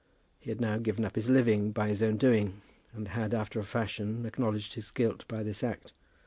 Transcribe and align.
He 0.39 0.49
had 0.49 0.59
now 0.59 0.79
given 0.79 1.05
up 1.05 1.13
his 1.13 1.29
living 1.29 1.69
by 1.73 1.87
his 1.89 2.01
own 2.01 2.17
doing, 2.17 2.63
and 2.91 3.09
had 3.09 3.35
after 3.35 3.59
a 3.59 3.63
fashion 3.63 4.25
acknowledged 4.25 4.73
his 4.73 4.89
guilt 4.89 5.25
by 5.27 5.43
this 5.43 5.63
act. 5.63 5.93